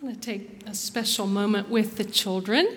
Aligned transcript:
I 0.00 0.04
want 0.04 0.22
to 0.22 0.30
take 0.30 0.62
a 0.64 0.74
special 0.74 1.26
moment 1.26 1.70
with 1.70 1.96
the 1.96 2.04
children. 2.04 2.68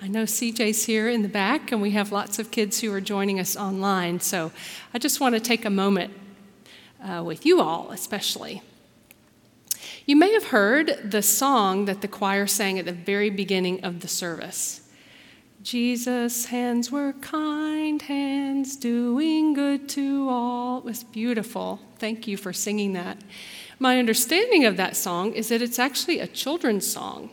I 0.00 0.06
know 0.06 0.22
CJ's 0.22 0.84
here 0.84 1.08
in 1.08 1.22
the 1.22 1.28
back, 1.28 1.72
and 1.72 1.82
we 1.82 1.90
have 1.90 2.12
lots 2.12 2.38
of 2.38 2.52
kids 2.52 2.80
who 2.80 2.92
are 2.92 3.00
joining 3.00 3.40
us 3.40 3.56
online. 3.56 4.20
So 4.20 4.52
I 4.94 4.98
just 4.98 5.18
want 5.18 5.34
to 5.34 5.40
take 5.40 5.64
a 5.64 5.70
moment 5.70 6.12
uh, 7.02 7.24
with 7.26 7.44
you 7.44 7.60
all, 7.60 7.90
especially. 7.90 8.62
You 10.06 10.14
may 10.14 10.32
have 10.32 10.46
heard 10.46 11.10
the 11.10 11.20
song 11.20 11.86
that 11.86 12.00
the 12.00 12.06
choir 12.06 12.46
sang 12.46 12.78
at 12.78 12.84
the 12.84 12.92
very 12.92 13.30
beginning 13.30 13.84
of 13.84 13.98
the 13.98 14.08
service. 14.08 14.82
Jesus' 15.64 16.46
hands 16.46 16.92
were 16.92 17.12
kind 17.14 18.00
hands, 18.02 18.76
doing 18.76 19.52
good 19.52 19.88
to 19.90 20.28
all. 20.30 20.78
It 20.78 20.84
was 20.84 21.02
beautiful. 21.02 21.80
Thank 21.98 22.28
you 22.28 22.36
for 22.36 22.52
singing 22.52 22.92
that. 22.92 23.18
My 23.80 23.98
understanding 23.98 24.64
of 24.64 24.76
that 24.76 24.96
song 24.96 25.32
is 25.34 25.48
that 25.48 25.62
it's 25.62 25.78
actually 25.78 26.18
a 26.18 26.26
children's 26.26 26.86
song, 26.86 27.30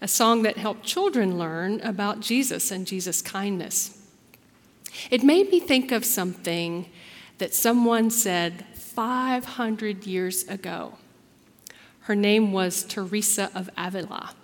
a 0.00 0.08
song 0.08 0.42
that 0.42 0.56
helped 0.56 0.82
children 0.82 1.38
learn 1.38 1.80
about 1.82 2.20
Jesus 2.20 2.72
and 2.72 2.84
Jesus' 2.86 3.22
kindness. 3.22 3.98
It 5.10 5.22
made 5.22 5.50
me 5.50 5.60
think 5.60 5.92
of 5.92 6.04
something 6.04 6.86
that 7.38 7.54
someone 7.54 8.10
said 8.10 8.64
500 8.74 10.04
years 10.04 10.42
ago. 10.48 10.94
Her 12.00 12.16
name 12.16 12.52
was 12.52 12.82
Teresa 12.82 13.50
of 13.54 13.70
Avila. 13.78 14.34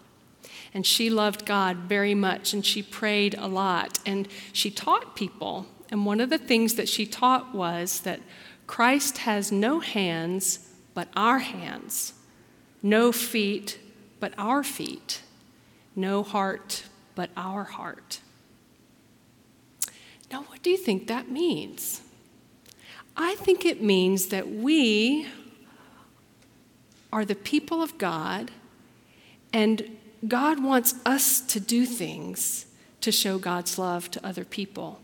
And 0.73 0.87
she 0.87 1.11
loved 1.11 1.45
God 1.45 1.79
very 1.79 2.15
much, 2.15 2.53
and 2.53 2.65
she 2.65 2.83
prayed 2.83 3.35
a 3.37 3.49
lot, 3.49 3.99
and 4.07 4.29
she 4.53 4.71
taught 4.71 5.17
people. 5.17 5.67
And 5.91 6.07
one 6.07 6.21
of 6.21 6.31
the 6.31 6.39
things 6.39 6.75
that 6.75 6.89
she 6.89 7.07
taught 7.07 7.55
was 7.55 8.01
that 8.01 8.21
Christ 8.67 9.19
has 9.19 9.51
no 9.51 9.81
hands 9.81 10.69
but 10.99 11.07
our 11.15 11.39
hands, 11.39 12.13
no 12.83 13.13
feet, 13.13 13.79
but 14.19 14.35
our 14.37 14.65
feet, 14.65 15.23
no 15.95 16.25
heart, 16.25 16.83
but 17.15 17.31
our 17.37 17.63
heart. 17.63 18.19
Now, 20.33 20.43
what 20.43 20.61
do 20.65 20.71
you 20.71 20.77
think 20.77 21.07
that 21.07 21.31
means? 21.31 22.01
I 23.17 23.37
think 23.37 23.65
it 23.65 23.81
means 23.81 24.27
that 24.31 24.51
we 24.51 25.29
are 27.13 27.25
the 27.25 27.37
people 27.37 27.81
of 27.81 27.97
God, 27.97 28.51
and 29.53 29.97
God 30.27 30.61
wants 30.61 30.97
us 31.07 31.41
to 31.43 31.61
do 31.61 31.87
things 31.87 32.67
to 33.03 33.13
show 33.13 33.39
God's 33.39 33.79
love 33.79 34.11
to 34.11 34.27
other 34.27 34.45
people. 34.45 35.01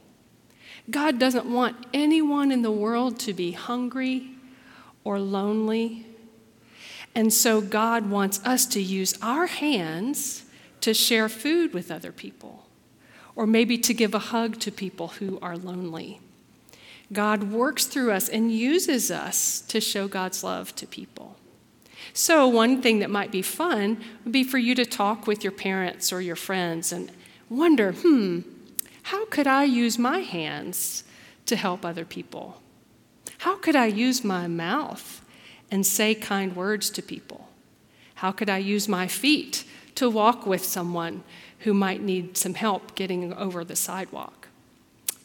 God 0.91 1.21
doesn't 1.21 1.47
want 1.47 1.87
anyone 1.95 2.51
in 2.51 2.63
the 2.63 2.73
world 2.73 3.21
to 3.21 3.33
be 3.33 3.53
hungry 3.53 4.35
or 5.05 5.21
lonely. 5.21 6.07
And 7.15 7.33
so 7.33 7.61
God 7.61 8.11
wants 8.11 8.45
us 8.45 8.67
to 8.67 8.83
use 8.83 9.17
our 9.23 9.47
hands 9.47 10.45
to 10.81 10.93
share 10.93 11.29
food 11.29 11.73
with 11.73 11.91
other 11.91 12.13
people, 12.13 12.67
or 13.37 13.47
maybe 13.47 13.79
to 13.79 13.95
give 13.95 14.15
a 14.15 14.19
hug 14.19 14.59
to 14.61 14.73
people 14.73 15.09
who 15.09 15.39
are 15.41 15.57
lonely. 15.57 16.21
God 17.13 17.53
works 17.53 17.87
through 17.87 18.13
us 18.13 18.29
and 18.29 18.51
uses 18.51 19.11
us 19.11 19.61
to 19.63 19.81
show 19.81 20.09
God's 20.09 20.43
love 20.43 20.75
to 20.77 20.87
people. 20.87 21.37
So, 22.13 22.47
one 22.47 22.83
thing 22.83 22.99
that 22.99 23.11
might 23.11 23.31
be 23.31 23.43
fun 23.43 24.03
would 24.25 24.33
be 24.33 24.45
for 24.45 24.59
you 24.59 24.75
to 24.75 24.85
talk 24.85 25.27
with 25.27 25.43
your 25.43 25.53
parents 25.53 26.13
or 26.13 26.21
your 26.21 26.37
friends 26.37 26.93
and 26.93 27.11
wonder 27.49 27.93
hmm, 27.93 28.41
how 29.05 29.27
could 29.27 29.47
I 29.47 29.65
use 29.65 29.99
my 29.99 30.19
hands 30.19 31.05
to 31.47 31.57
help 31.57 31.85
other 31.85 32.05
people? 32.05 32.61
How 33.45 33.57
could 33.57 33.77
I 33.77 33.85
use 33.85 34.25
my 34.25 34.47
mouth 34.47 35.23
and 35.71 35.85
say 35.85 36.15
kind 36.15 36.57
words 36.57 36.89
to 36.89 37.03
people? 37.03 37.51
How 38.15 38.33
could 38.33 38.49
I 38.49 38.57
use 38.57 38.89
my 38.89 39.07
feet 39.07 39.65
to 39.97 40.09
walk 40.09 40.47
with 40.47 40.65
someone 40.65 41.23
who 41.59 41.75
might 41.75 42.01
need 42.01 42.39
some 42.39 42.55
help 42.55 42.95
getting 42.95 43.35
over 43.35 43.63
the 43.63 43.77
sidewalk? 43.77 44.49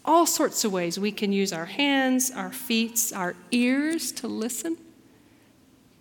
All 0.03 0.25
sorts 0.25 0.65
of 0.65 0.73
ways 0.73 0.99
we 0.99 1.13
can 1.13 1.31
use 1.31 1.53
our 1.53 1.67
hands, 1.67 2.29
our 2.29 2.51
feet, 2.51 3.13
our 3.15 3.37
ears 3.51 4.11
to 4.11 4.27
listen, 4.27 4.75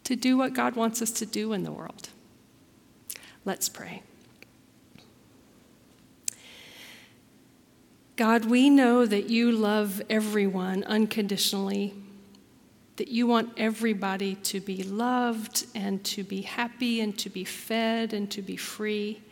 to 0.03 0.17
do 0.17 0.37
what 0.37 0.55
God 0.55 0.75
wants 0.75 1.01
us 1.01 1.13
to 1.13 1.25
do 1.25 1.53
in 1.53 1.63
the 1.63 1.71
world. 1.71 2.09
Let's 3.45 3.69
pray. 3.69 4.03
God, 8.17 8.47
we 8.47 8.71
know 8.71 9.07
that 9.07 9.31
you 9.31 9.53
love 9.53 10.03
everyone 10.11 10.83
unconditionally 10.83 11.95
that 12.99 13.09
you 13.09 13.27
want 13.27 13.53
everybody 13.57 14.35
to 14.35 14.61
be 14.61 14.83
loved 14.83 15.67
and 15.75 16.05
to 16.05 16.25
be 16.25 16.43
happy 16.43 17.01
and 17.01 17.17
to 17.17 17.31
be 17.31 17.45
fed 17.45 18.13
and 18.13 18.31
to 18.31 18.43
be 18.43 18.57
free. 18.57 19.23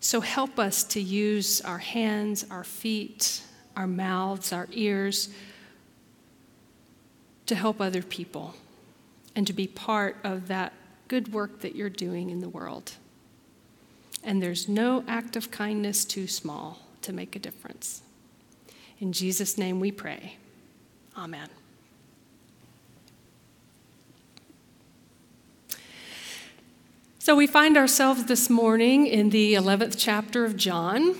So 0.00 0.20
help 0.20 0.58
us 0.58 0.84
to 0.84 1.00
use 1.00 1.60
our 1.62 1.78
hands, 1.78 2.44
our 2.50 2.64
feet, 2.64 3.42
our 3.76 3.86
mouths, 3.86 4.52
our 4.52 4.68
ears 4.72 5.30
to 7.46 7.54
help 7.54 7.80
other 7.80 8.02
people 8.02 8.54
and 9.34 9.46
to 9.46 9.52
be 9.52 9.66
part 9.66 10.16
of 10.22 10.48
that 10.48 10.74
good 11.08 11.32
work 11.32 11.60
that 11.60 11.74
you're 11.74 11.88
doing 11.88 12.30
in 12.30 12.40
the 12.40 12.48
world. 12.48 12.92
And 14.22 14.42
there's 14.42 14.68
no 14.68 15.02
act 15.08 15.34
of 15.34 15.50
kindness 15.50 16.04
too 16.04 16.26
small 16.26 16.80
to 17.02 17.12
make 17.12 17.34
a 17.34 17.38
difference. 17.38 18.02
In 19.00 19.12
Jesus' 19.12 19.56
name 19.56 19.80
we 19.80 19.90
pray. 19.90 20.36
Amen. 21.16 21.48
So 27.24 27.36
we 27.36 27.46
find 27.46 27.76
ourselves 27.76 28.24
this 28.24 28.50
morning 28.50 29.06
in 29.06 29.30
the 29.30 29.54
11th 29.54 29.94
chapter 29.96 30.44
of 30.44 30.56
John, 30.56 31.14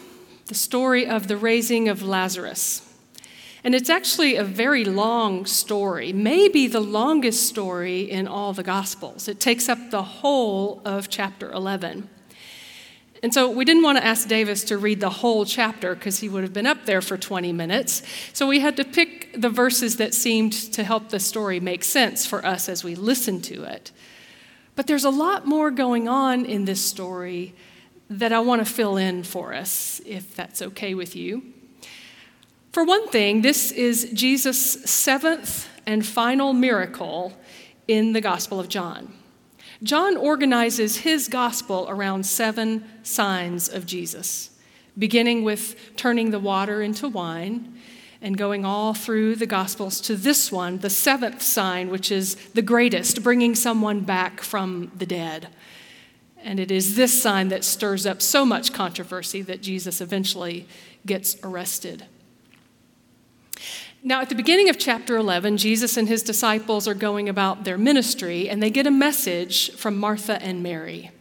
the 0.47 0.55
story 0.57 1.07
of 1.07 1.29
the 1.29 1.37
raising 1.37 1.89
of 1.89 2.03
Lazarus. 2.03 2.93
And 3.63 3.73
it's 3.73 3.89
actually 3.89 4.35
a 4.35 4.43
very 4.43 4.85
long 4.85 5.47
story, 5.47 6.13
maybe 6.13 6.67
the 6.67 6.81
longest 6.81 7.47
story 7.47 8.01
in 8.01 8.27
all 8.27 8.53
the 8.53 8.65
Gospels. 8.65 9.29
It 9.29 9.39
takes 9.39 9.69
up 9.69 9.79
the 9.93 10.03
whole 10.03 10.83
of 10.85 11.09
chapter 11.09 11.53
11. 11.53 12.11
And 13.23 13.33
so 13.33 13.49
we 13.49 13.65
didn't 13.65 13.85
want 13.85 13.97
to 13.99 14.05
ask 14.05 14.27
Davis 14.27 14.65
to 14.65 14.79
read 14.79 14.99
the 14.99 15.09
whole 15.09 15.45
chapter 15.45 15.95
because 15.95 16.19
he 16.19 16.29
would 16.29 16.43
have 16.43 16.53
been 16.53 16.67
up 16.67 16.85
there 16.85 17.01
for 17.01 17.17
20 17.17 17.53
minutes. 17.53 18.03
So 18.33 18.49
we 18.49 18.59
had 18.59 18.77
to 18.79 18.85
pick 18.85 19.41
the 19.41 19.51
verses 19.51 19.99
that 19.99 20.15
seemed 20.15 20.53
to 20.73 20.83
help 20.83 21.11
the 21.11 21.21
story 21.21 21.61
make 21.61 21.85
sense 21.85 22.27
for 22.27 22.45
us 22.45 22.69
as 22.69 22.83
we 22.83 22.97
listened 22.97 23.45
to 23.45 23.63
it. 23.63 23.93
But 24.75 24.87
there's 24.87 25.05
a 25.05 25.11
lot 25.11 25.47
more 25.47 25.71
going 25.71 26.09
on 26.09 26.45
in 26.45 26.65
this 26.65 26.85
story 26.85 27.55
that 28.09 28.33
I 28.33 28.41
want 28.41 28.65
to 28.67 28.71
fill 28.71 28.97
in 28.97 29.23
for 29.23 29.55
us, 29.55 30.01
if 30.07 30.35
that's 30.35 30.63
okay 30.63 30.95
with 30.95 31.17
you. 31.17 31.43
For 32.73 32.85
one 32.85 33.09
thing, 33.09 33.43
this 33.43 33.71
is 33.71 34.11
Jesus' 34.15 34.91
seventh 34.91 35.69
and 35.87 36.05
final 36.05 36.53
miracle 36.53 37.33
in 37.87 38.13
the 38.13 38.21
Gospel 38.21 38.59
of 38.61 38.69
John. 38.69 39.13
John 39.83 40.17
organizes 40.17 40.99
his 40.99 41.29
gospel 41.29 41.87
around 41.89 42.25
seven 42.25 42.85
signs 43.03 43.69
of 43.69 43.85
Jesus, 43.85 44.51
beginning 44.97 45.43
with 45.43 45.97
turning 45.97 46.31
the 46.31 46.39
water 46.39 46.83
into 46.83 47.09
wine 47.09 47.79
and 48.23 48.39
going 48.39 48.65
all 48.65 48.95
through 48.95 49.35
the 49.35 49.47
Gospels 49.47 50.01
to 50.03 50.15
this 50.15 50.53
one, 50.53 50.79
the 50.79 50.89
seventh 50.89 51.43
sign, 51.43 51.91
which 51.91 52.13
is 52.13 52.37
the 52.55 52.63
greatest, 52.63 53.23
bringing 53.23 53.55
someone 53.57 54.01
back 54.01 54.41
from 54.41 54.93
the 54.97 55.05
dead. 55.05 55.49
And 56.43 56.61
it 56.61 56.71
is 56.71 56.97
this 56.97 57.21
sign 57.21 57.49
that 57.49 57.65
stirs 57.65 58.07
up 58.07 58.23
so 58.23 58.45
much 58.45 58.73
controversy 58.73 59.43
that 59.43 59.61
Jesus 59.61 60.01
eventually 60.01 60.67
gets 61.05 61.37
arrested. 61.43 62.07
Now, 64.05 64.21
at 64.21 64.29
the 64.29 64.35
beginning 64.35 64.69
of 64.69 64.79
chapter 64.79 65.17
11, 65.17 65.59
Jesus 65.59 65.97
and 65.97 66.09
his 66.09 66.23
disciples 66.23 66.89
are 66.89 66.95
going 66.95 67.29
about 67.29 67.65
their 67.65 67.79
ministry, 67.79 68.49
and 68.49 68.63
they 68.63 68.71
get 68.71 68.87
a 68.87 68.91
message 68.91 69.73
from 69.73 69.97
Martha 69.97 70.43
and 70.43 70.63
Mary. 70.63 71.13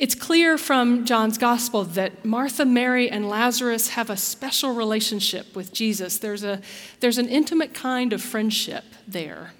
It's 0.00 0.14
clear 0.14 0.56
from 0.56 1.04
John's 1.04 1.36
gospel 1.36 1.84
that 1.84 2.24
Martha, 2.24 2.64
Mary, 2.64 3.10
and 3.10 3.28
Lazarus 3.28 3.88
have 3.88 4.08
a 4.08 4.16
special 4.16 4.72
relationship 4.72 5.54
with 5.54 5.74
Jesus. 5.74 6.16
There's, 6.16 6.42
a, 6.42 6.62
there's 7.00 7.18
an 7.18 7.28
intimate 7.28 7.74
kind 7.74 8.14
of 8.14 8.22
friendship 8.22 8.84
there. 9.06 9.52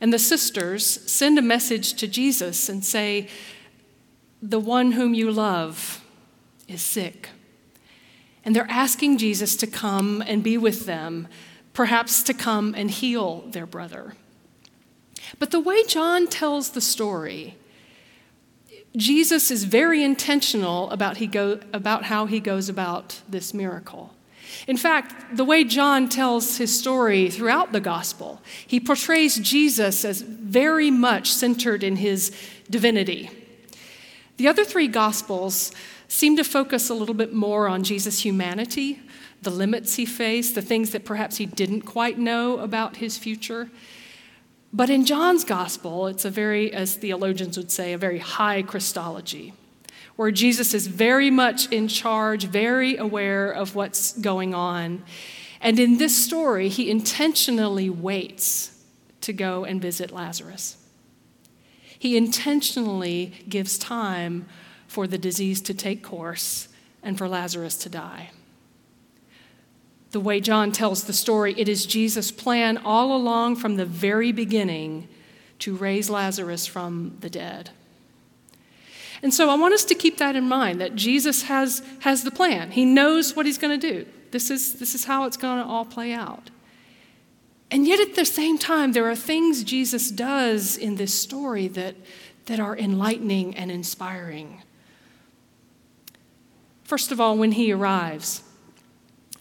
And 0.00 0.10
the 0.10 0.18
sisters 0.18 0.86
send 0.86 1.38
a 1.38 1.42
message 1.42 1.92
to 1.94 2.08
Jesus 2.08 2.70
and 2.70 2.82
say, 2.82 3.28
The 4.40 4.58
one 4.58 4.92
whom 4.92 5.12
you 5.12 5.30
love 5.30 6.02
is 6.66 6.80
sick. 6.80 7.28
And 8.46 8.56
they're 8.56 8.66
asking 8.70 9.18
Jesus 9.18 9.54
to 9.56 9.66
come 9.66 10.22
and 10.26 10.42
be 10.42 10.56
with 10.56 10.86
them, 10.86 11.28
perhaps 11.74 12.22
to 12.22 12.32
come 12.32 12.74
and 12.74 12.90
heal 12.90 13.44
their 13.48 13.66
brother. 13.66 14.14
But 15.38 15.50
the 15.50 15.60
way 15.60 15.84
John 15.84 16.26
tells 16.26 16.70
the 16.70 16.80
story, 16.80 17.58
Jesus 18.96 19.50
is 19.50 19.64
very 19.64 20.02
intentional 20.02 20.90
about, 20.90 21.16
he 21.16 21.26
go, 21.26 21.60
about 21.72 22.04
how 22.04 22.26
he 22.26 22.40
goes 22.40 22.68
about 22.68 23.20
this 23.28 23.54
miracle. 23.54 24.14
In 24.66 24.76
fact, 24.76 25.36
the 25.36 25.44
way 25.44 25.64
John 25.64 26.08
tells 26.08 26.58
his 26.58 26.78
story 26.78 27.30
throughout 27.30 27.72
the 27.72 27.80
gospel, 27.80 28.42
he 28.66 28.78
portrays 28.78 29.36
Jesus 29.36 30.04
as 30.04 30.20
very 30.20 30.90
much 30.90 31.32
centered 31.32 31.82
in 31.82 31.96
his 31.96 32.36
divinity. 32.68 33.30
The 34.36 34.48
other 34.48 34.64
three 34.64 34.88
gospels 34.88 35.72
seem 36.08 36.36
to 36.36 36.44
focus 36.44 36.90
a 36.90 36.94
little 36.94 37.14
bit 37.14 37.32
more 37.32 37.68
on 37.68 37.84
Jesus' 37.84 38.24
humanity, 38.24 39.00
the 39.40 39.50
limits 39.50 39.94
he 39.94 40.04
faced, 40.04 40.54
the 40.54 40.62
things 40.62 40.90
that 40.90 41.04
perhaps 41.04 41.38
he 41.38 41.46
didn't 41.46 41.82
quite 41.82 42.18
know 42.18 42.58
about 42.58 42.96
his 42.96 43.16
future. 43.16 43.70
But 44.72 44.88
in 44.88 45.04
John's 45.04 45.44
gospel, 45.44 46.06
it's 46.06 46.24
a 46.24 46.30
very, 46.30 46.72
as 46.72 46.96
theologians 46.96 47.56
would 47.58 47.70
say, 47.70 47.92
a 47.92 47.98
very 47.98 48.18
high 48.18 48.62
Christology 48.62 49.52
where 50.16 50.30
Jesus 50.30 50.74
is 50.74 50.86
very 50.86 51.30
much 51.30 51.70
in 51.72 51.88
charge, 51.88 52.44
very 52.46 52.96
aware 52.96 53.50
of 53.50 53.74
what's 53.74 54.12
going 54.18 54.54
on. 54.54 55.02
And 55.60 55.78
in 55.78 55.98
this 55.98 56.24
story, 56.24 56.68
he 56.68 56.90
intentionally 56.90 57.88
waits 57.88 58.78
to 59.22 59.32
go 59.32 59.64
and 59.64 59.80
visit 59.80 60.10
Lazarus. 60.10 60.76
He 61.98 62.16
intentionally 62.16 63.32
gives 63.48 63.78
time 63.78 64.46
for 64.86 65.06
the 65.06 65.18
disease 65.18 65.60
to 65.62 65.74
take 65.74 66.02
course 66.02 66.68
and 67.02 67.16
for 67.16 67.28
Lazarus 67.28 67.76
to 67.78 67.88
die. 67.88 68.30
The 70.12 70.20
way 70.20 70.40
John 70.40 70.72
tells 70.72 71.04
the 71.04 71.12
story, 71.12 71.54
it 71.58 71.68
is 71.68 71.86
Jesus' 71.86 72.30
plan 72.30 72.78
all 72.78 73.16
along 73.16 73.56
from 73.56 73.76
the 73.76 73.86
very 73.86 74.30
beginning 74.30 75.08
to 75.60 75.74
raise 75.74 76.10
Lazarus 76.10 76.66
from 76.66 77.16
the 77.20 77.30
dead. 77.30 77.70
And 79.22 79.32
so 79.32 79.48
I 79.48 79.54
want 79.54 79.72
us 79.72 79.84
to 79.84 79.94
keep 79.94 80.18
that 80.18 80.36
in 80.36 80.48
mind 80.48 80.80
that 80.80 80.96
Jesus 80.96 81.42
has, 81.44 81.82
has 82.00 82.24
the 82.24 82.30
plan. 82.30 82.72
He 82.72 82.84
knows 82.84 83.34
what 83.36 83.46
he's 83.46 83.58
going 83.58 83.78
to 83.78 83.92
do. 83.92 84.06
This 84.32 84.50
is, 84.50 84.74
this 84.74 84.94
is 84.94 85.04
how 85.04 85.24
it's 85.24 85.36
going 85.36 85.62
to 85.62 85.68
all 85.68 85.84
play 85.84 86.12
out. 86.12 86.50
And 87.70 87.86
yet, 87.86 88.00
at 88.00 88.16
the 88.16 88.26
same 88.26 88.58
time, 88.58 88.92
there 88.92 89.08
are 89.10 89.16
things 89.16 89.64
Jesus 89.64 90.10
does 90.10 90.76
in 90.76 90.96
this 90.96 91.14
story 91.14 91.68
that, 91.68 91.94
that 92.46 92.60
are 92.60 92.76
enlightening 92.76 93.56
and 93.56 93.70
inspiring. 93.70 94.62
First 96.84 97.12
of 97.12 97.20
all, 97.20 97.38
when 97.38 97.52
he 97.52 97.72
arrives, 97.72 98.42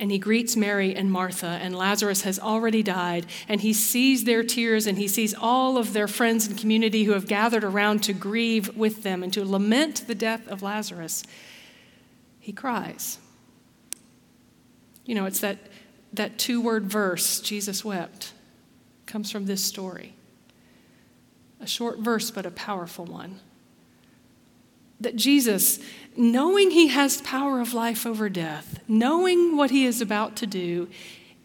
and 0.01 0.09
he 0.09 0.17
greets 0.17 0.57
Mary 0.57 0.95
and 0.95 1.11
Martha, 1.11 1.45
and 1.45 1.77
Lazarus 1.77 2.23
has 2.23 2.39
already 2.39 2.81
died, 2.81 3.27
and 3.47 3.61
he 3.61 3.71
sees 3.71 4.23
their 4.23 4.41
tears, 4.41 4.87
and 4.87 4.97
he 4.97 5.07
sees 5.07 5.35
all 5.35 5.77
of 5.77 5.93
their 5.93 6.07
friends 6.07 6.47
and 6.47 6.57
community 6.57 7.03
who 7.03 7.11
have 7.11 7.27
gathered 7.27 7.63
around 7.63 8.01
to 8.03 8.11
grieve 8.11 8.75
with 8.75 9.03
them 9.03 9.21
and 9.21 9.31
to 9.31 9.45
lament 9.45 10.07
the 10.07 10.15
death 10.15 10.47
of 10.47 10.63
Lazarus. 10.63 11.23
He 12.39 12.51
cries. 12.51 13.19
You 15.05 15.13
know, 15.13 15.25
it's 15.25 15.39
that, 15.41 15.59
that 16.13 16.39
two 16.39 16.59
word 16.61 16.85
verse, 16.85 17.39
Jesus 17.39 17.85
wept, 17.85 18.33
comes 19.05 19.29
from 19.29 19.45
this 19.45 19.63
story. 19.63 20.15
A 21.59 21.67
short 21.67 21.99
verse, 21.99 22.31
but 22.31 22.47
a 22.47 22.51
powerful 22.51 23.05
one. 23.05 23.39
That 24.99 25.15
Jesus 25.15 25.79
knowing 26.15 26.71
he 26.71 26.89
has 26.89 27.21
power 27.21 27.59
of 27.59 27.73
life 27.73 28.05
over 28.05 28.29
death, 28.29 28.79
knowing 28.87 29.55
what 29.55 29.71
he 29.71 29.85
is 29.85 30.01
about 30.01 30.35
to 30.37 30.47
do, 30.47 30.89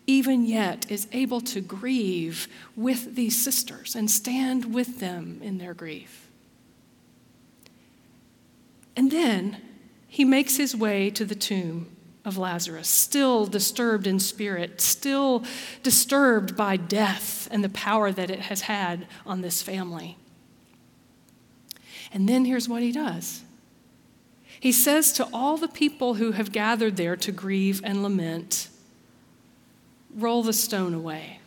even 0.06 0.44
yet 0.44 0.90
is 0.90 1.08
able 1.12 1.40
to 1.40 1.60
grieve 1.60 2.48
with 2.76 3.14
these 3.16 3.42
sisters 3.42 3.94
and 3.94 4.10
stand 4.10 4.72
with 4.74 5.00
them 5.00 5.40
in 5.42 5.58
their 5.58 5.74
grief. 5.74 6.28
And 8.94 9.10
then 9.10 9.58
he 10.08 10.24
makes 10.24 10.56
his 10.56 10.74
way 10.74 11.10
to 11.10 11.24
the 11.24 11.34
tomb 11.34 11.94
of 12.24 12.36
Lazarus, 12.36 12.88
still 12.88 13.46
disturbed 13.46 14.06
in 14.06 14.18
spirit, 14.18 14.80
still 14.80 15.44
disturbed 15.82 16.56
by 16.56 16.76
death 16.76 17.46
and 17.52 17.62
the 17.62 17.68
power 17.68 18.10
that 18.10 18.30
it 18.30 18.40
has 18.40 18.62
had 18.62 19.06
on 19.24 19.42
this 19.42 19.62
family. 19.62 20.16
And 22.12 22.28
then 22.28 22.44
here's 22.44 22.68
what 22.68 22.82
he 22.82 22.90
does 22.90 23.44
he 24.60 24.72
says 24.72 25.12
to 25.12 25.28
all 25.32 25.56
the 25.56 25.68
people 25.68 26.14
who 26.14 26.32
have 26.32 26.52
gathered 26.52 26.96
there 26.96 27.16
to 27.16 27.32
grieve 27.32 27.80
and 27.84 28.02
lament, 28.02 28.68
roll 30.14 30.42
the 30.42 30.52
stone 30.52 30.94
away. 30.94 31.40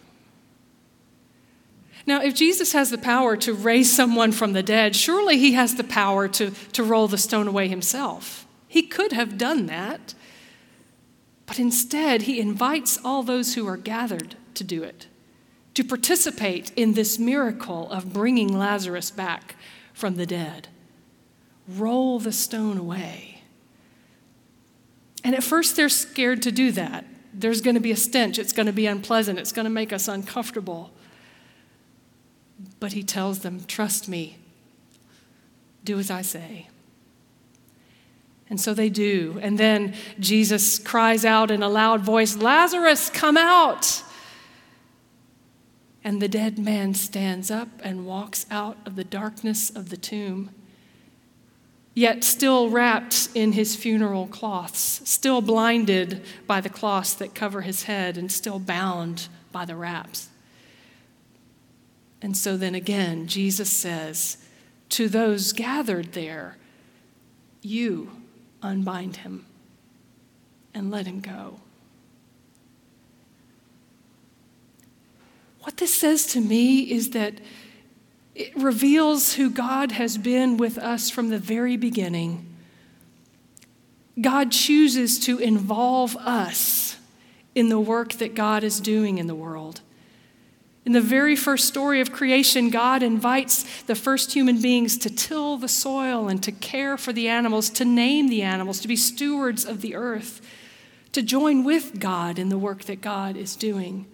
Now, 2.06 2.21
if 2.21 2.33
Jesus 2.33 2.73
has 2.73 2.89
the 2.89 2.97
power 2.97 3.35
to 3.38 3.53
raise 3.53 3.94
someone 3.94 4.31
from 4.31 4.53
the 4.53 4.63
dead, 4.63 4.95
surely 4.95 5.38
he 5.38 5.53
has 5.53 5.75
the 5.75 5.83
power 5.83 6.27
to, 6.29 6.51
to 6.73 6.83
roll 6.83 7.07
the 7.07 7.17
stone 7.17 7.47
away 7.47 7.67
himself. 7.67 8.47
He 8.67 8.83
could 8.83 9.11
have 9.11 9.38
done 9.38 9.65
that. 9.67 10.13
But 11.45 11.59
instead, 11.59 12.23
he 12.23 12.39
invites 12.39 13.00
all 13.03 13.23
those 13.23 13.56
who 13.56 13.67
are 13.67 13.77
gathered 13.77 14.35
to 14.53 14.63
do 14.63 14.83
it, 14.83 15.07
to 15.73 15.83
participate 15.83 16.71
in 16.75 16.94
this 16.94 17.19
miracle 17.19 17.91
of 17.91 18.13
bringing 18.13 18.57
Lazarus 18.57 19.11
back 19.11 19.56
from 19.94 20.15
the 20.15 20.25
dead 20.25 20.67
roll 21.77 22.19
the 22.19 22.31
stone 22.31 22.77
away. 22.77 23.42
And 25.24 25.36
at 25.36 25.44
first, 25.44 25.75
they're 25.75 25.89
scared 25.89 26.42
to 26.44 26.51
do 26.51 26.71
that. 26.71 27.06
There's 27.33 27.62
going 27.62 27.75
to 27.75 27.81
be 27.81 27.92
a 27.92 27.98
stench, 27.98 28.39
it's 28.39 28.54
going 28.54 28.66
to 28.66 28.74
be 28.74 28.88
unpleasant, 28.88 29.38
it's 29.38 29.51
going 29.51 29.66
to 29.66 29.69
make 29.69 29.94
us 29.94 30.07
uncomfortable. 30.07 30.92
But 32.80 32.94
he 32.94 33.04
tells 33.04 33.39
them, 33.39 33.63
Trust 33.66 34.10
me, 34.10 34.38
do 35.83 36.00
as 36.00 36.10
I 36.10 36.21
say. 36.21 36.68
And 38.50 38.60
so 38.60 38.74
they 38.74 38.89
do. 38.89 39.38
And 39.42 39.60
then 39.60 39.94
Jesus 40.19 40.80
cries 40.80 41.24
out 41.24 41.51
in 41.51 41.62
a 41.62 41.69
loud 41.69 42.01
voice, 42.01 42.36
Lazarus, 42.36 43.10
come 43.12 43.38
out! 43.38 44.04
And 46.04 46.21
the 46.21 46.27
dead 46.27 46.57
man 46.57 46.95
stands 46.95 47.51
up 47.51 47.68
and 47.83 48.07
walks 48.07 48.48
out 48.50 48.77
of 48.86 48.95
the 48.95 49.04
darkness 49.04 49.69
of 49.69 49.89
the 49.89 49.98
tomb 49.98 50.50
yet 51.94 52.24
still 52.24 52.69
wrapped 52.69 53.30
in 53.33 53.53
his 53.53 53.75
funeral 53.75 54.27
cloths, 54.27 55.01
still 55.09 55.41
blinded 55.41 56.24
by 56.47 56.62
the 56.62 56.69
cloths 56.69 57.13
that 57.15 57.36
cover 57.36 57.62
his 57.62 57.83
head, 57.83 58.18
and 58.18 58.31
still 58.31 58.59
bound 58.59 59.27
by 59.51 59.65
the 59.65 59.75
wraps. 59.75 60.30
And 62.21 62.36
so 62.36 62.57
then 62.57 62.75
again, 62.75 63.27
Jesus 63.27 63.69
says 63.69 64.38
to 64.89 65.07
those 65.07 65.53
gathered 65.53 66.13
there, 66.13 66.57
You 67.62 68.12
unbind 68.62 69.18
him 69.18 69.45
and 70.74 70.92
let 70.92 71.07
him 71.07 71.21
go. 71.21 71.59
What 75.62 75.77
this 75.77 75.94
says 75.94 76.25
to 76.27 76.42
me 76.42 76.92
is 76.92 77.12
that 77.12 77.39
it 78.39 78.56
reveals 78.56 79.33
who 79.33 79.50
God 79.50 79.91
has 79.91 80.18
been 80.18 80.56
with 80.56 80.77
us 80.77 81.09
from 81.09 81.27
the 81.27 81.38
very 81.38 81.75
beginning. 81.75 82.45
God 84.19 84.54
chooses 84.54 85.19
to 85.25 85.40
involve 85.40 86.16
us 86.16 86.95
in 87.54 87.68
the 87.68 87.80
work 87.80 88.14
that 88.14 88.35
God 88.35 88.64
is 88.64 88.80
doing 88.80 89.18
in 89.18 89.28
the 89.28 89.35
world. 89.35 89.81
In 90.85 90.94
the 90.94 91.02
very 91.02 91.35
first 91.35 91.68
story 91.68 91.99
of 91.99 92.14
creation, 92.14 92.69
God 92.69 93.04
invites 93.04 93.83
the 93.83 93.94
first 93.94 94.31
human 94.31 94.61
beings 94.61 94.97
to 94.99 95.09
till 95.09 95.57
the 95.57 95.68
soil 95.68 96.30
and 96.30 96.42
to 96.44 96.54
care 96.54 96.97
for 96.97 97.11
the 97.11 97.28
animals, 97.28 97.69
to 97.71 97.83
name 97.83 98.30
the 98.30 98.42
animals, 98.42 98.80
to 98.80 98.87
be 98.87 98.95
stewards 98.95 99.66
of 99.66 99.81
the 99.81 99.95
earth, 99.95 100.40
to 101.11 101.21
join 101.21 101.66
with 101.66 101.99
God 101.99 102.40
in 102.40 102.47
the 102.47 102.57
work 102.57 102.85
that 102.85 103.02
God 103.02 103.35
is 103.35 103.57
doing. 103.57 104.06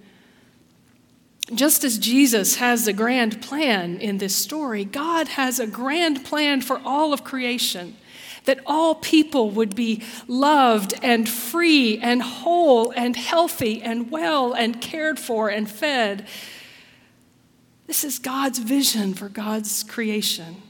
Just 1.53 1.83
as 1.83 1.99
Jesus 1.99 2.55
has 2.55 2.87
a 2.87 2.93
grand 2.93 3.41
plan 3.41 3.97
in 3.97 4.17
this 4.17 4.35
story, 4.35 4.83
God 4.83 5.27
has 5.29 5.59
a 5.59 5.67
grand 5.67 6.25
plan 6.25 6.61
for 6.61 6.81
all 6.83 7.13
of 7.13 7.23
creation 7.23 7.95
that 8.45 8.59
all 8.65 8.95
people 8.95 9.49
would 9.51 9.75
be 9.75 10.03
loved 10.27 10.93
and 11.03 11.27
free 11.27 11.97
and 11.99 12.21
whole 12.21 12.91
and 12.91 13.15
healthy 13.15 13.81
and 13.81 14.09
well 14.09 14.53
and 14.53 14.79
cared 14.81 15.19
for 15.19 15.49
and 15.49 15.69
fed. 15.69 16.27
This 17.87 18.03
is 18.03 18.17
God's 18.17 18.59
vision 18.59 19.13
for 19.13 19.29
God's 19.29 19.83
creation. 19.83 20.61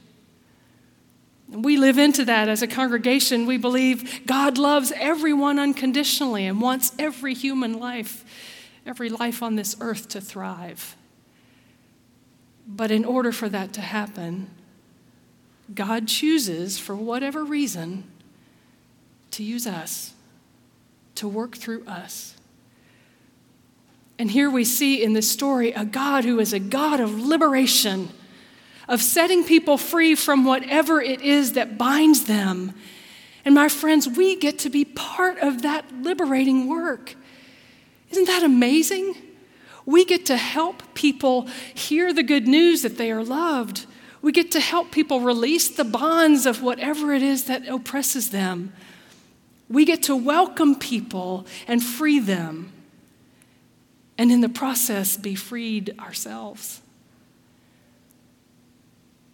We 1.48 1.78
live 1.78 1.98
into 1.98 2.26
that 2.26 2.50
as 2.50 2.62
a 2.62 2.68
congregation. 2.68 3.46
We 3.46 3.58
believe 3.58 4.26
God 4.26 4.58
loves 4.58 4.92
everyone 4.96 5.60
unconditionally 5.60 6.46
and 6.46 6.60
wants 6.60 6.92
every 6.98 7.34
human 7.34 7.80
life 7.80 8.26
every 8.86 9.10
life 9.10 9.42
on 9.42 9.56
this 9.56 9.76
earth 9.80 10.08
to 10.10 10.22
thrive. 10.22 10.96
But 12.68 12.92
in 12.92 13.06
order 13.06 13.32
for 13.32 13.50
that 13.50 13.74
to 13.74 13.82
happen, 13.82 14.50
God 15.74 16.08
chooses, 16.08 16.78
for 16.78 16.96
whatever 16.96 17.44
reason, 17.44 18.04
to 19.32 19.44
use 19.44 19.66
us, 19.68 20.14
to 21.16 21.28
work 21.28 21.56
through 21.56 21.86
us. 21.86 22.36
And 24.18 24.32
here 24.32 24.50
we 24.50 24.64
see 24.64 25.04
in 25.04 25.14
this 25.14 25.30
story 25.30 25.72
a 25.74 25.86
God 25.86 26.24
who 26.24 26.40
is 26.40 26.54
a 26.54 26.60
God 26.60 27.00
of 27.00 27.20
liberation, 27.20 28.10
of 28.88 29.02
setting 29.02 29.44
people 29.44 29.78
free 29.78 30.16
from 30.16 30.46
whatever 30.46 31.02
it 31.02 31.22
is 31.22 31.54
that 31.54 31.78
binds 31.78 32.26
them. 32.26 32.74
And 33.44 33.54
my 33.54 33.68
friends, 33.68 34.08
we 34.08 34.36
get 34.36 34.60
to 34.60 34.70
be 34.70 34.86
part 34.86 35.38
of 35.40 35.64
that 35.64 35.86
liberating 36.02 36.68
work. 36.68 37.16
Isn't 38.12 38.26
that 38.26 38.44
amazing? 38.44 39.16
We 39.86 40.06
get 40.06 40.26
to 40.28 40.38
help 40.38 40.84
people 40.94 41.48
hear 41.74 42.14
the 42.14 42.24
good 42.24 42.48
news 42.48 42.82
that 42.82 42.98
they 42.98 43.12
are 43.12 43.24
loved. 43.24 43.86
We 44.22 44.32
get 44.32 44.52
to 44.52 44.60
help 44.60 44.92
people 44.92 45.20
release 45.20 45.70
the 45.70 45.84
bonds 45.84 46.46
of 46.46 46.64
whatever 46.64 47.14
it 47.14 47.22
is 47.22 47.46
that 47.46 47.68
oppresses 47.68 48.32
them. 48.32 48.74
We 49.70 49.86
get 49.86 50.04
to 50.04 50.16
welcome 50.16 50.76
people 50.76 51.46
and 51.68 51.84
free 51.84 52.20
them, 52.20 52.72
and 54.18 54.32
in 54.32 54.42
the 54.42 54.50
process, 54.50 55.18
be 55.18 55.36
freed 55.36 55.94
ourselves. 56.00 56.82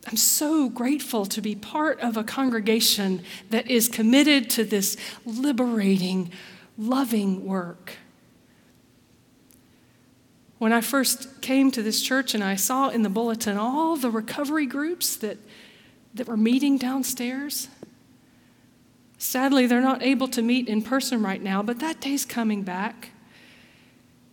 I'm 0.07 0.17
so 0.17 0.67
grateful 0.67 1.25
to 1.27 1.41
be 1.41 1.55
part 1.55 1.99
of 1.99 2.17
a 2.17 2.23
congregation 2.23 3.23
that 3.49 3.69
is 3.69 3.87
committed 3.87 4.49
to 4.51 4.63
this 4.63 4.97
liberating, 5.25 6.31
loving 6.77 7.45
work. 7.45 7.93
When 10.61 10.73
I 10.73 10.81
first 10.81 11.41
came 11.41 11.71
to 11.71 11.81
this 11.81 12.03
church 12.03 12.35
and 12.35 12.43
I 12.43 12.55
saw 12.55 12.89
in 12.89 13.01
the 13.01 13.09
bulletin 13.09 13.57
all 13.57 13.95
the 13.95 14.11
recovery 14.11 14.67
groups 14.67 15.15
that, 15.15 15.39
that 16.13 16.27
were 16.27 16.37
meeting 16.37 16.77
downstairs, 16.77 17.67
sadly, 19.17 19.65
they're 19.65 19.81
not 19.81 20.03
able 20.03 20.27
to 20.27 20.43
meet 20.43 20.67
in 20.67 20.83
person 20.83 21.23
right 21.23 21.41
now, 21.41 21.63
but 21.63 21.79
that 21.79 21.99
day's 21.99 22.25
coming 22.25 22.61
back. 22.61 23.09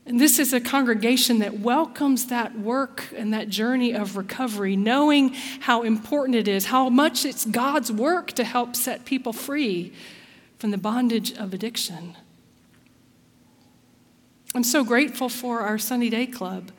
And 0.04 0.20
this 0.20 0.38
is 0.38 0.52
a 0.52 0.61
congregation 0.61 1.38
that 1.38 1.61
welcomes 1.61 2.26
that 2.26 2.58
work 2.58 3.06
and 3.16 3.32
that 3.32 3.49
journey 3.49 3.94
of 3.94 4.18
recovery, 4.18 4.76
knowing 4.76 5.30
how 5.61 5.80
important 5.80 6.37
it 6.37 6.47
is, 6.47 6.66
how 6.66 6.90
much 6.90 7.25
it's 7.25 7.47
God's 7.47 7.90
work 7.90 8.32
to 8.32 8.44
help 8.44 8.76
set 8.76 9.06
people 9.06 9.32
free 9.32 9.94
from 10.58 10.73
the 10.73 10.76
bondage 10.76 11.32
of 11.32 11.54
addiction. 11.54 12.16
I'm 14.54 14.64
so 14.64 14.82
grateful 14.82 15.28
for 15.28 15.60
our 15.60 15.78
Sunny 15.78 16.08
Day 16.08 16.26
Club 16.26 16.72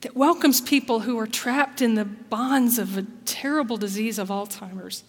that 0.00 0.16
welcomes 0.16 0.60
people 0.60 1.00
who 1.00 1.16
are 1.18 1.28
trapped 1.28 1.80
in 1.80 1.94
the 1.94 2.04
bonds 2.04 2.78
of 2.78 2.98
a 2.98 3.04
terrible 3.24 3.76
disease 3.76 4.18
of 4.18 4.28
Alzheimer's. 4.28 5.04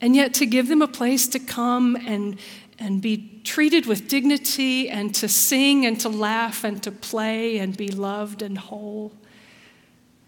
And 0.00 0.16
yet, 0.16 0.34
to 0.34 0.46
give 0.46 0.66
them 0.66 0.82
a 0.82 0.88
place 0.88 1.28
to 1.28 1.38
come 1.38 1.94
and, 1.94 2.38
and 2.78 3.00
be 3.00 3.40
treated 3.44 3.86
with 3.86 4.08
dignity 4.08 4.88
and 4.88 5.14
to 5.16 5.28
sing 5.28 5.86
and 5.86 6.00
to 6.00 6.08
laugh 6.08 6.64
and 6.64 6.82
to 6.82 6.90
play 6.90 7.58
and 7.58 7.76
be 7.76 7.88
loved 7.88 8.42
and 8.42 8.58
whole. 8.58 9.12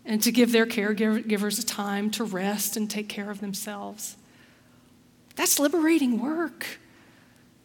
And 0.05 0.23
to 0.23 0.31
give 0.31 0.53
their 0.53 0.67
caregivers 0.67 1.59
a 1.59 1.67
time 1.67 2.11
to 2.13 2.25
rest 2.25 2.77
and 2.77 2.91
take 2.91 3.09
care 3.09 3.31
of 3.31 3.41
themselves. 3.41 4.17
That's 5.37 5.59
liberating 5.59 6.21
work. 6.21 6.67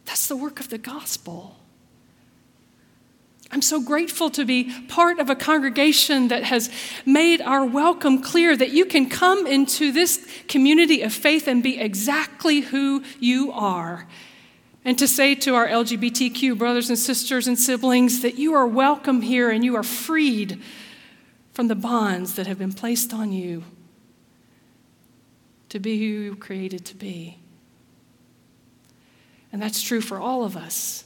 That's 0.06 0.26
the 0.26 0.36
work 0.36 0.58
of 0.60 0.70
the 0.70 0.78
gospel. 0.78 1.57
I'm 3.50 3.62
so 3.62 3.80
grateful 3.80 4.28
to 4.30 4.44
be 4.44 4.70
part 4.88 5.18
of 5.18 5.30
a 5.30 5.34
congregation 5.34 6.28
that 6.28 6.44
has 6.44 6.70
made 7.06 7.40
our 7.40 7.64
welcome 7.64 8.20
clear 8.20 8.54
that 8.54 8.72
you 8.72 8.84
can 8.84 9.08
come 9.08 9.46
into 9.46 9.90
this 9.90 10.26
community 10.48 11.00
of 11.00 11.14
faith 11.14 11.48
and 11.48 11.62
be 11.62 11.80
exactly 11.80 12.60
who 12.60 13.02
you 13.18 13.50
are. 13.52 14.06
And 14.84 14.98
to 14.98 15.08
say 15.08 15.34
to 15.36 15.54
our 15.54 15.66
LGBTQ 15.66 16.58
brothers 16.58 16.90
and 16.90 16.98
sisters 16.98 17.46
and 17.46 17.58
siblings 17.58 18.20
that 18.20 18.38
you 18.38 18.52
are 18.52 18.66
welcome 18.66 19.22
here 19.22 19.50
and 19.50 19.64
you 19.64 19.76
are 19.76 19.82
freed 19.82 20.62
from 21.54 21.68
the 21.68 21.74
bonds 21.74 22.34
that 22.34 22.46
have 22.46 22.58
been 22.58 22.74
placed 22.74 23.14
on 23.14 23.32
you 23.32 23.64
to 25.70 25.78
be 25.78 25.98
who 25.98 26.04
you 26.04 26.30
were 26.30 26.36
created 26.36 26.84
to 26.84 26.94
be. 26.94 27.38
And 29.52 29.60
that's 29.60 29.80
true 29.80 30.02
for 30.02 30.18
all 30.18 30.44
of 30.44 30.54
us 30.54 31.04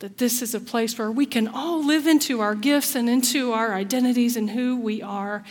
that 0.00 0.16
this 0.16 0.40
is 0.40 0.54
a 0.54 0.60
place 0.60 0.98
where 0.98 1.12
we 1.12 1.26
can 1.26 1.46
all 1.46 1.84
live 1.84 2.06
into 2.06 2.40
our 2.40 2.54
gifts 2.54 2.94
and 2.94 3.08
into 3.08 3.52
our 3.52 3.74
identities 3.74 4.36
and 4.36 4.50
who 4.50 4.76
we 4.76 5.02
are 5.02 5.44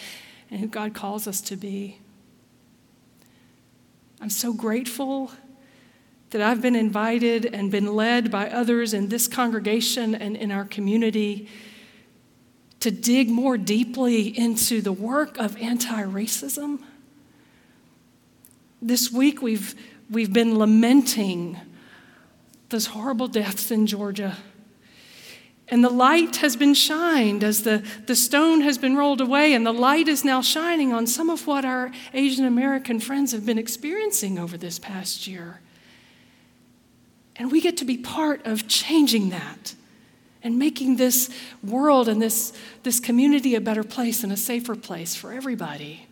and 0.49 0.59
who 0.59 0.67
God 0.67 0.93
calls 0.93 1.27
us 1.27 1.39
to 1.41 1.55
be. 1.55 1.99
I'm 4.19 4.31
so 4.31 4.51
grateful 4.51 5.31
that 6.31 6.41
I've 6.41 6.61
been 6.61 6.75
invited 6.75 7.45
and 7.45 7.71
been 7.71 7.95
led 7.95 8.31
by 8.31 8.49
others 8.49 8.93
in 8.93 9.09
this 9.09 9.27
congregation 9.27 10.15
and 10.15 10.35
in 10.35 10.51
our 10.51 10.65
community 10.65 11.47
to 12.79 12.89
dig 12.91 13.29
more 13.29 13.57
deeply 13.57 14.27
into 14.37 14.81
the 14.81 14.91
work 14.91 15.37
of 15.37 15.57
anti 15.57 16.03
racism. 16.03 16.79
This 18.81 19.11
week 19.11 19.43
we've, 19.43 19.75
we've 20.09 20.33
been 20.33 20.57
lamenting 20.57 21.59
those 22.69 22.87
horrible 22.87 23.27
deaths 23.27 23.71
in 23.71 23.87
Georgia. 23.87 24.37
And 25.71 25.83
the 25.83 25.89
light 25.89 26.37
has 26.37 26.55
been 26.55 26.73
shined 26.73 27.43
as 27.43 27.61
the, 27.61 27.83
the 28.07 28.15
stone 28.15 28.61
has 28.61 28.79
been 28.79 28.95
rolled 28.95 29.21
away, 29.21 29.53
and 29.53 29.65
the 29.65 29.73
light 29.73 30.07
is 30.07 30.25
now 30.25 30.41
shining 30.41 30.93
on 30.93 31.05
some 31.05 31.29
of 31.29 31.45
what 31.45 31.63
our 31.63 31.91
Asian 32.13 32.45
American 32.45 32.99
friends 32.99 33.31
have 33.33 33.45
been 33.45 33.59
experiencing 33.59 34.39
over 34.39 34.57
this 34.57 34.79
past 34.79 35.27
year. 35.27 35.61
And 37.35 37.51
we 37.51 37.61
get 37.61 37.77
to 37.77 37.85
be 37.85 37.97
part 37.97 38.45
of 38.45 38.67
changing 38.67 39.29
that 39.29 39.75
and 40.41 40.57
making 40.57 40.95
this 40.95 41.29
world 41.63 42.09
and 42.09 42.21
this, 42.21 42.51
this 42.83 42.99
community 42.99 43.55
a 43.55 43.61
better 43.61 43.83
place 43.83 44.23
and 44.23 44.33
a 44.33 44.37
safer 44.37 44.75
place 44.75 45.13
for 45.15 45.31
everybody. 45.31 46.07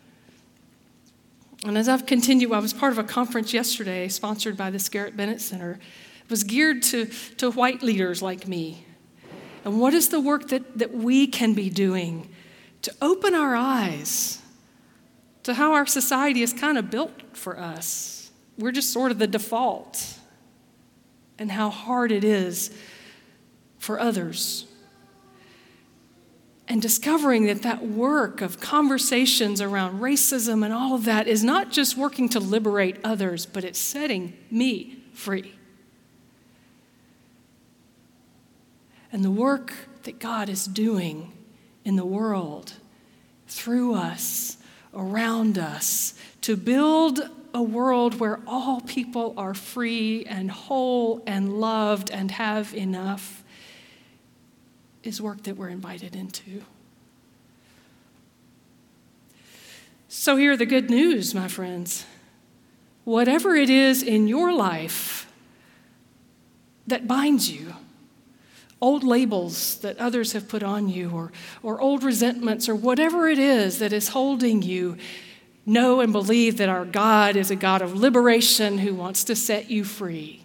And 1.66 1.78
as 1.78 1.90
I've 1.90 2.06
continued, 2.06 2.52
I 2.52 2.60
was 2.60 2.74
part 2.74 2.92
of 2.92 3.00
a 3.00 3.04
conference 3.04 3.54
yesterday 3.54 4.08
sponsored 4.08 4.56
by 4.56 4.70
the 4.70 4.88
Garrett 4.92 5.18
Bennett 5.18 5.42
Center 5.42 5.80
was 6.30 6.44
geared 6.44 6.84
to, 6.84 7.06
to 7.38 7.52
white 7.52 7.82
leaders 7.82 8.22
like 8.22 8.48
me. 8.48 8.86
And 9.64 9.80
what 9.80 9.94
is 9.94 10.10
the 10.10 10.20
work 10.20 10.50
that, 10.50 10.78
that 10.78 10.94
we 10.94 11.28
can 11.28 11.54
be 11.54 11.70
doing 11.70 12.30
to 12.82 12.94
open 13.02 13.34
our 13.34 13.56
eyes 13.56 14.42
to 15.44 15.54
how 15.54 15.74
our 15.74 15.86
society 15.86 16.42
is 16.42 16.54
kind 16.54 16.78
of 16.78 16.90
built 16.90 17.12
for 17.34 17.60
us? 17.60 18.32
We're 18.58 18.72
just 18.72 18.92
sort 18.92 19.12
of 19.12 19.20
the 19.20 19.28
default, 19.28 20.18
and 21.38 21.52
how 21.52 21.70
hard 21.70 22.12
it 22.12 22.24
is 22.24 22.76
for 23.78 24.00
others. 24.00 24.66
And 26.68 26.82
discovering 26.82 27.46
that 27.46 27.62
that 27.62 27.86
work 27.86 28.42
of 28.42 28.60
conversations 28.60 29.62
around 29.62 30.02
racism 30.02 30.66
and 30.66 30.74
all 30.74 30.96
of 30.96 31.06
that 31.06 31.28
is 31.28 31.44
not 31.44 31.72
just 31.72 31.96
working 31.96 32.28
to 32.30 32.40
liberate 32.40 32.98
others, 33.04 33.46
but 33.46 33.64
it's 33.64 33.80
setting 33.80 34.34
me 34.52 35.04
free. 35.14 35.57
And 39.18 39.26
the 39.26 39.32
work 39.32 39.74
that 40.04 40.20
God 40.20 40.48
is 40.48 40.68
doing 40.68 41.34
in 41.84 41.96
the 41.96 42.06
world 42.06 42.74
through 43.48 43.96
us, 43.96 44.58
around 44.94 45.58
us, 45.58 46.14
to 46.42 46.56
build 46.56 47.28
a 47.52 47.64
world 47.64 48.20
where 48.20 48.40
all 48.46 48.80
people 48.82 49.34
are 49.36 49.56
free 49.56 50.24
and 50.26 50.52
whole 50.52 51.24
and 51.26 51.60
loved 51.60 52.12
and 52.12 52.30
have 52.30 52.76
enough 52.76 53.44
is 55.02 55.20
work 55.20 55.42
that 55.46 55.58
we're 55.58 55.70
invited 55.70 56.16
into. 56.16 56.62
So, 60.10 60.36
here 60.36 60.52
are 60.52 60.58
the 60.58 60.68
good 60.68 60.92
news, 60.92 61.34
my 61.34 61.48
friends. 61.48 62.06
Whatever 63.04 63.56
it 63.56 63.72
is 63.72 64.04
in 64.04 64.28
your 64.28 64.54
life 64.54 65.26
that 66.86 67.08
binds 67.08 67.50
you, 67.50 67.74
old 68.82 69.04
labels 69.04 69.78
that 69.80 69.98
others 69.98 70.34
have 70.34 70.48
put 70.48 70.64
on 70.64 70.88
you, 70.90 71.10
or, 71.10 71.32
or 71.64 71.82
old 71.82 72.04
resentments, 72.04 72.70
or 72.70 72.76
whatever 72.76 73.28
it 73.28 73.40
is 73.40 73.80
that 73.80 73.94
is 73.94 74.10
holding 74.10 74.62
you, 74.62 74.98
know 75.66 76.00
and 76.00 76.14
believe 76.14 76.58
that 76.58 76.70
our 76.70 76.86
God 76.86 77.36
is 77.36 77.52
a 77.52 77.56
God 77.56 77.82
of 77.82 77.96
liberation 77.96 78.78
who 78.78 78.96
wants 78.96 79.24
to 79.26 79.36
set 79.36 79.70
you 79.70 79.84
free. 79.84 80.44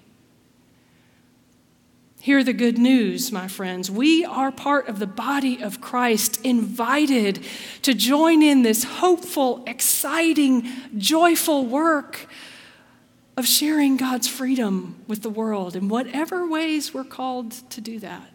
Hear 2.21 2.45
the 2.45 2.53
good 2.53 2.79
news, 2.79 3.33
my 3.33 3.49
friends. 3.49 3.91
We 3.91 4.25
are 4.25 4.53
part 4.53 4.89
of 4.89 5.01
the 5.01 5.09
body 5.09 5.61
of 5.61 5.81
Christ, 5.81 6.41
invited 6.45 7.45
to 7.83 7.95
join 7.95 8.43
in 8.43 8.62
this 8.62 8.85
hopeful, 8.85 9.65
exciting, 9.67 10.69
joyful 10.97 11.67
work 11.67 12.29
of 13.37 13.47
sharing 13.47 13.97
God's 13.97 14.29
freedom 14.29 15.03
with 15.07 15.23
the 15.23 15.31
world 15.31 15.75
in 15.75 15.89
whatever 15.89 16.47
ways 16.47 16.93
we're 16.93 17.05
called 17.05 17.53
to 17.71 17.81
do 17.81 17.99
that. 18.01 18.29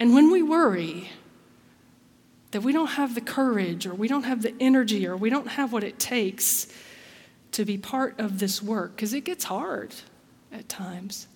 And 0.00 0.14
when 0.14 0.30
we 0.30 0.42
worry 0.42 1.10
that 2.50 2.62
we 2.62 2.72
don't 2.72 2.88
have 2.88 3.14
the 3.14 3.20
courage 3.20 3.86
or 3.86 3.94
we 3.94 4.08
don't 4.08 4.24
have 4.24 4.42
the 4.42 4.54
energy 4.58 5.06
or 5.06 5.16
we 5.16 5.30
don't 5.30 5.48
have 5.48 5.72
what 5.72 5.84
it 5.84 5.98
takes 5.98 6.66
to 7.52 7.64
be 7.64 7.78
part 7.78 8.18
of 8.18 8.38
this 8.38 8.62
work, 8.62 8.96
because 8.96 9.14
it 9.14 9.24
gets 9.24 9.44
hard 9.44 9.94
at 10.52 10.68
times, 10.68 11.28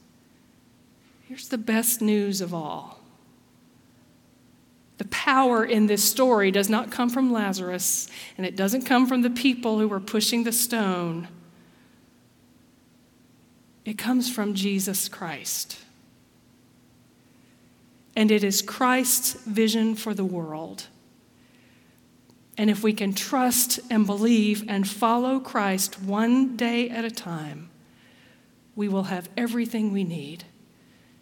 here's 1.29 1.49
the 1.49 1.59
best 1.59 2.01
news 2.01 2.41
of 2.41 2.53
all. 2.53 2.99
The 4.99 5.05
power 5.07 5.65
in 5.65 5.87
this 5.87 6.05
story 6.05 6.51
does 6.51 6.69
not 6.69 6.93
come 6.93 7.09
from 7.09 7.33
Lazarus, 7.33 8.09
and 8.37 8.47
it 8.47 8.57
doesn't 8.57 8.83
come 8.83 9.07
from 9.07 9.23
the 9.23 9.31
people 9.31 9.79
who 9.79 9.89
were 9.89 10.01
pushing 10.01 10.45
the 10.45 10.53
stone. 10.53 11.29
It 13.85 13.99
comes 13.99 14.31
from 14.31 14.55
Jesus 14.55 15.09
Christ. 15.09 15.79
and 18.15 18.31
it 18.31 18.45
is 18.45 18.63
Christ's 18.63 19.35
vision 19.45 19.95
for 19.95 20.15
the 20.15 20.25
world. 20.25 20.87
And 22.59 22.69
if 22.69 22.83
we 22.83 22.93
can 22.93 23.15
trust 23.15 23.81
and 23.91 24.05
believe 24.05 24.65
and 24.69 24.87
follow 24.87 25.41
Christ 25.41 26.01
one 26.03 26.57
day 26.57 26.91
at 26.91 27.05
a 27.05 27.11
time, 27.11 27.71
we 28.77 28.89
will 28.89 29.05
have 29.05 29.29
everything 29.37 29.93
we 29.93 30.05
need 30.05 30.45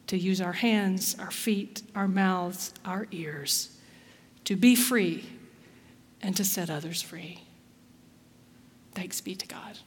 to 0.09 0.19
use 0.19 0.40
our 0.40 0.52
hands, 0.55 1.17
our 1.21 1.31
feet, 1.31 1.83
our 1.95 2.09
mouths, 2.09 2.75
our 2.85 3.07
ears, 3.12 3.76
to 4.45 4.57
be 4.57 4.75
free 4.75 5.25
and 6.21 6.37
to 6.37 6.45
set 6.45 6.69
others 6.69 7.00
free. 7.00 7.45
Thanks 8.93 9.21
be 9.21 9.37
to 9.37 9.47
God. 9.47 9.79